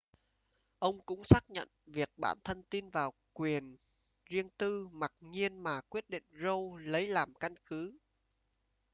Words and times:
ông 0.79 0.99
cũng 1.05 1.23
xác 1.23 1.49
nhận 1.49 1.67
việc 1.85 2.09
bản 2.17 2.37
thân 2.43 2.63
tin 2.69 2.89
vào 2.89 3.13
quyền 3.33 3.77
riêng 4.25 4.49
tư 4.57 4.87
mặc 4.91 5.13
nhiên 5.19 5.63
mà 5.63 5.81
quyết 5.81 6.09
định 6.09 6.23
roe 6.31 6.85
lấy 6.91 7.07
làm 7.07 7.33
căn 7.35 7.55
cứ 7.65 7.97